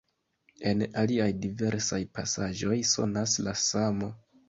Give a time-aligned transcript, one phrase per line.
[0.71, 4.15] En aliaj diversaj pasaĵoj sonas la samo.